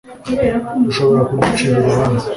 ushobora 0.89 1.21
kuducira 1.27 1.73
urubanza 1.79 2.25